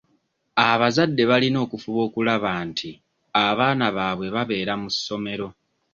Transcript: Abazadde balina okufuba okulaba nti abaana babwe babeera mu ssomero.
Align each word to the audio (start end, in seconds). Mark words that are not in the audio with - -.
Abazadde 0.69 1.23
balina 1.31 1.57
okufuba 1.65 1.99
okulaba 2.07 2.49
nti 2.67 2.89
abaana 3.47 3.85
babwe 3.97 4.27
babeera 4.35 4.73
mu 4.81 4.89
ssomero. 4.95 5.47